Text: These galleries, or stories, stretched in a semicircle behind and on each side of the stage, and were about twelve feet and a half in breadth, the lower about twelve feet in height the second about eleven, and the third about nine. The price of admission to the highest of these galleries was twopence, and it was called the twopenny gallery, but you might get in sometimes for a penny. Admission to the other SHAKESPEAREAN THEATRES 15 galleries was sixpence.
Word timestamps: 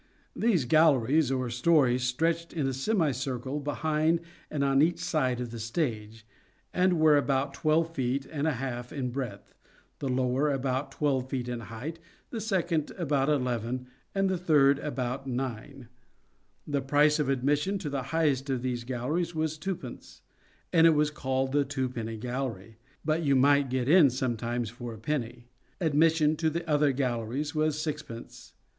These 0.35 0.65
galleries, 0.65 1.29
or 1.31 1.51
stories, 1.51 2.01
stretched 2.03 2.53
in 2.53 2.65
a 2.65 2.73
semicircle 2.73 3.59
behind 3.59 4.19
and 4.49 4.63
on 4.63 4.81
each 4.81 4.97
side 4.97 5.39
of 5.39 5.51
the 5.51 5.59
stage, 5.59 6.25
and 6.73 6.99
were 6.99 7.17
about 7.17 7.53
twelve 7.53 7.93
feet 7.93 8.25
and 8.25 8.47
a 8.47 8.53
half 8.53 8.91
in 8.91 9.11
breadth, 9.11 9.53
the 9.99 10.09
lower 10.09 10.49
about 10.49 10.91
twelve 10.91 11.29
feet 11.29 11.47
in 11.47 11.59
height 11.59 11.99
the 12.31 12.41
second 12.41 12.89
about 12.97 13.29
eleven, 13.29 13.85
and 14.15 14.27
the 14.27 14.39
third 14.39 14.79
about 14.79 15.27
nine. 15.27 15.87
The 16.65 16.81
price 16.81 17.19
of 17.19 17.29
admission 17.29 17.77
to 17.77 17.89
the 17.91 18.01
highest 18.09 18.49
of 18.49 18.63
these 18.63 18.83
galleries 18.83 19.35
was 19.35 19.55
twopence, 19.55 20.23
and 20.73 20.87
it 20.87 20.95
was 20.95 21.11
called 21.11 21.51
the 21.51 21.63
twopenny 21.63 22.17
gallery, 22.17 22.79
but 23.05 23.21
you 23.21 23.35
might 23.35 23.69
get 23.69 23.87
in 23.87 24.09
sometimes 24.09 24.71
for 24.71 24.95
a 24.95 24.97
penny. 24.97 25.49
Admission 25.79 26.35
to 26.37 26.49
the 26.49 26.67
other 26.67 26.87
SHAKESPEAREAN 26.87 26.95
THEATRES 26.95 26.95
15 26.95 26.95
galleries 26.95 27.53
was 27.53 27.79
sixpence. 27.79 28.53